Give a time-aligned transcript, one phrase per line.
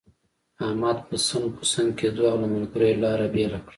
[0.63, 3.69] احمد پسن پسن کېدو، او له ملګرو يې لاره بېله کړه.